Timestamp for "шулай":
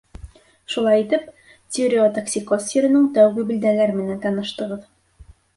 0.75-1.01